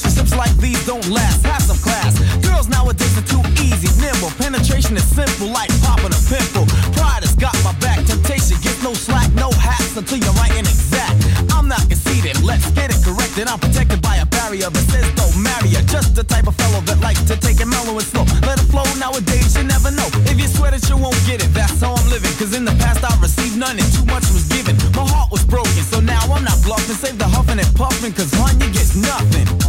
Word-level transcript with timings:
Relationships 0.00 0.34
like 0.34 0.56
these 0.56 0.80
don't 0.86 1.06
last. 1.08 1.44
Have 1.44 1.60
some 1.60 1.76
class. 1.76 2.16
Girls 2.40 2.68
nowadays 2.68 3.12
are 3.20 3.26
too 3.28 3.44
easy, 3.60 3.88
nimble. 4.00 4.32
Penetration 4.40 4.96
is 4.96 5.04
simple, 5.04 5.52
like 5.52 5.68
popping 5.84 6.08
a 6.08 6.20
pimple. 6.24 6.64
Pride 6.96 7.20
has 7.20 7.36
got 7.36 7.52
my 7.60 7.76
back. 7.84 8.00
Temptation 8.08 8.56
gets 8.64 8.80
no 8.82 8.94
slack, 8.94 9.28
no 9.36 9.52
hats 9.52 9.96
until 9.96 10.16
you're 10.16 10.32
right 10.40 10.56
and 10.56 10.64
exact. 10.64 11.20
I'm 11.52 11.68
not 11.68 11.84
conceited. 11.92 12.40
Let's 12.40 12.70
get 12.72 12.88
it 12.88 12.96
corrected. 13.04 13.48
I'm 13.48 13.60
protected 13.60 14.00
by 14.00 14.16
a 14.24 14.26
barrier 14.26 14.72
that 14.72 14.84
says 14.88 15.04
don't 15.20 15.36
marry 15.36 15.68
her. 15.76 15.84
Just 15.84 16.16
the 16.16 16.24
type 16.24 16.48
of 16.48 16.56
fellow 16.56 16.80
that 16.88 17.00
likes 17.04 17.20
to 17.28 17.36
take 17.36 17.60
it 17.60 17.68
mellow 17.68 17.92
and 17.92 18.08
slow. 18.08 18.24
Let 18.48 18.56
it 18.56 18.68
flow 18.72 18.88
nowadays, 18.96 19.52
you 19.52 19.68
never 19.68 19.92
know. 19.92 20.08
If 20.32 20.40
you 20.40 20.48
swear 20.48 20.70
that 20.72 20.80
you 20.88 20.96
won't 20.96 21.20
get 21.28 21.44
it, 21.44 21.52
that's 21.52 21.84
how 21.84 21.92
I'm 21.92 22.08
living. 22.08 22.32
Cause 22.40 22.56
in 22.56 22.64
the 22.64 22.72
past 22.80 23.04
I 23.04 23.12
received 23.20 23.60
none 23.60 23.76
and 23.76 23.90
too 23.92 24.08
much 24.08 24.24
was 24.32 24.48
given. 24.48 24.80
My 24.96 25.04
heart 25.04 25.28
was 25.28 25.44
broken, 25.44 25.84
so 25.84 26.00
now 26.00 26.24
I'm 26.32 26.40
not 26.40 26.56
bluffing. 26.64 26.96
Save 26.96 27.20
the 27.20 27.28
huffing 27.28 27.60
and 27.60 27.68
puffing, 27.76 28.16
cause 28.16 28.32
hun, 28.32 28.56
you 28.64 28.72
get 28.72 28.88
nothing. 28.96 29.59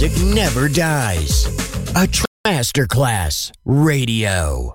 Music 0.00 0.34
never 0.34 0.66
dies. 0.68 1.44
A 1.94 2.08
masterclass 2.46 3.52
radio. 3.66 4.74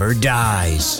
Never 0.00 0.14
dies. 0.14 0.99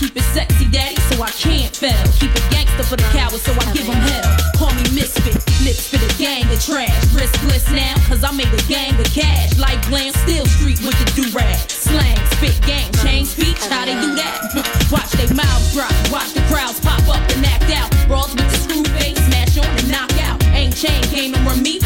Keep 0.00 0.16
it 0.16 0.24
sexy, 0.32 0.64
daddy, 0.72 0.96
so 1.12 1.22
I 1.22 1.28
can't 1.36 1.76
fail. 1.76 2.00
Keep 2.16 2.32
it 2.32 2.46
gangster 2.48 2.84
for 2.88 2.96
the 2.96 3.04
cowards, 3.12 3.44
so 3.44 3.52
I 3.52 3.68
give 3.76 3.84
them 3.84 4.00
hell. 4.00 4.24
Call 4.56 4.72
me 4.72 4.82
misfit, 4.96 5.36
lips 5.60 5.92
for 5.92 6.00
the 6.00 6.08
gang 6.16 6.48
of 6.48 6.56
trash. 6.64 6.88
Riskless 7.12 7.68
now, 7.76 7.92
cause 8.08 8.24
I 8.24 8.32
made 8.32 8.48
a 8.48 8.62
gang 8.64 8.96
of 8.96 9.04
cash. 9.12 9.58
Like 9.58 9.76
glam, 9.92 10.12
still 10.24 10.46
street 10.46 10.80
with 10.80 10.96
the 10.96 11.06
do-rag. 11.12 11.68
Slang, 11.68 12.16
spit 12.32 12.56
gang, 12.64 12.88
change 13.04 13.28
speech, 13.28 13.60
how 13.68 13.84
they 13.84 13.92
do 14.00 14.16
that? 14.16 14.88
watch 14.92 15.12
they 15.20 15.28
mouths 15.36 15.74
drop, 15.76 15.92
watch 16.08 16.32
the 16.32 16.40
crowds 16.48 16.80
pop 16.80 17.04
up 17.12 17.20
and 17.36 17.44
act 17.44 17.68
out. 17.76 17.92
Brawls 18.08 18.32
with 18.32 18.48
the 18.48 18.56
screw 18.56 18.84
face, 18.96 19.20
smash 19.28 19.58
on 19.60 19.68
and 19.68 19.90
knock 19.92 20.12
out. 20.24 20.40
Ain't 20.56 20.74
chain 20.74 21.02
game 21.12 21.34
and 21.34 21.44
run 21.44 21.62
me, 21.62 21.79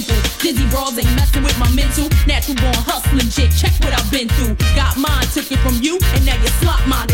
simple. 0.00 0.16
Dizzy 0.40 0.66
brawls 0.70 0.98
ain't 0.98 1.14
messing 1.14 1.42
with 1.42 1.58
my 1.58 1.70
mental. 1.70 2.08
Natural 2.26 2.56
born 2.56 2.74
hustling 2.82 3.30
shit, 3.30 3.50
check 3.54 3.72
what 3.82 3.92
I've 3.94 4.10
been 4.10 4.28
through. 4.28 4.56
Got 4.74 4.96
mine, 4.96 5.26
took 5.32 5.50
it 5.50 5.58
from 5.58 5.78
you, 5.80 5.98
and 6.14 6.26
now 6.26 6.36
you 6.40 6.48
slot 6.60 6.86
mine. 6.88 7.13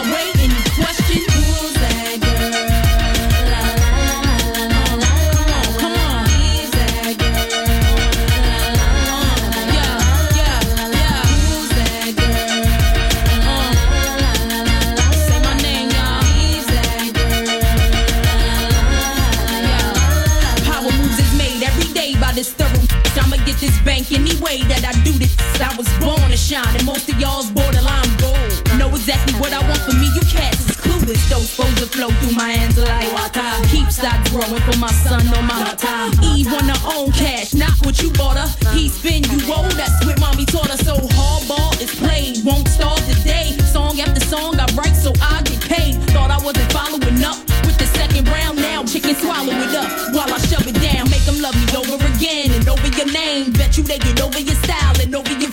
this. 25.61 25.71
I 25.71 25.77
was 25.77 25.87
born 25.99 26.29
to 26.29 26.37
shine, 26.37 26.75
and 26.75 26.85
most 26.85 27.09
of 27.09 27.19
y'all's 27.19 27.51
borderline 27.51 28.09
gold. 28.17 28.77
Know 28.77 28.89
exactly 28.89 29.33
what 29.39 29.53
I 29.53 29.59
want 29.67 29.79
for 29.79 29.93
me, 29.93 30.07
you 30.15 30.21
cats 30.21 30.59
is 30.69 30.77
clueless. 30.77 31.29
Those 31.29 31.49
supposed 31.49 31.77
to 31.77 31.85
flow 31.85 32.09
through 32.09 32.35
my 32.35 32.51
hands 32.51 32.77
like 32.77 33.11
water. 33.13 33.43
Keep 33.69 33.91
stock 33.91 34.17
growing 34.29 34.61
for 34.61 34.77
my 34.79 34.91
son 34.91 35.27
on 35.27 35.45
my 35.45 35.75
time. 35.77 36.11
Eve 36.35 36.51
on 36.53 36.67
her 36.69 36.81
own 36.95 37.11
cash, 37.11 37.53
not 37.53 37.73
what 37.85 38.01
you 38.01 38.11
bought 38.11 38.37
her. 38.37 38.49
He 38.73 38.89
spin 38.89 39.23
you 39.23 39.39
old, 39.53 39.71
that's 39.71 40.05
what 40.05 40.19
mommy 40.19 40.45
taught 40.45 40.69
her. 40.69 40.77
So 40.77 40.95
hardball 40.95 41.79
is 41.81 41.93
played, 41.95 42.43
won't 42.43 42.67
start 42.67 42.99
today. 43.05 43.57
Song 43.71 43.99
after 43.99 44.21
song 44.25 44.59
I 44.59 44.65
write 44.75 44.95
so 44.95 45.13
I 45.21 45.41
get 45.43 45.61
paid. 45.61 45.95
Thought 46.11 46.31
I 46.31 46.39
wasn't 46.43 46.71
following 46.71 47.23
up 47.23 47.37
with 47.65 47.77
the 47.77 47.85
second 47.85 48.27
round. 48.27 48.57
Now 48.57 48.83
chicken 48.83 49.15
swallow 49.15 49.53
it 49.53 49.75
up 49.75 49.89
while 50.15 50.31
I 50.31 50.39
shove 50.39 50.67
it 50.67 50.79
down. 50.81 51.09
Make 51.09 51.25
them 51.25 51.39
love 51.41 51.55
me 51.55 51.67
over 51.75 51.99
again 52.15 52.51
and 52.51 52.67
over 52.67 52.87
your 52.87 53.11
name. 53.11 53.51
Bet 53.53 53.77
you 53.77 53.83
they 53.83 53.99
get 53.99 54.21
over 54.21 54.39
your 54.39 54.55
style 54.55 54.95
and 55.01 55.13
over 55.15 55.31
your. 55.33 55.50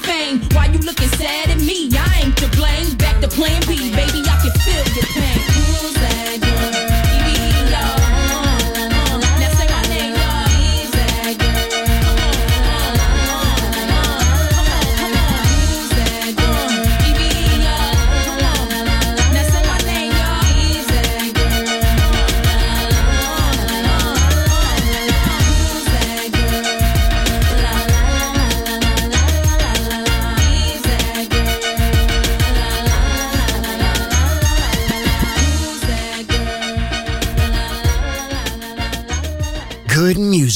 Why 0.54 0.66
you 0.66 0.78
looking 0.78 1.08
sad 1.08 1.50
at 1.50 1.58
me? 1.58 1.90
I 1.92 2.22
ain't 2.24 2.36
to 2.38 2.48
blame. 2.56 2.96
Back 2.96 3.20
to 3.20 3.28
plan 3.28 3.60
B, 3.66 3.92
baby. 3.94 4.27